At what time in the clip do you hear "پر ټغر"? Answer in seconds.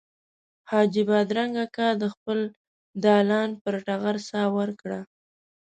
3.63-4.15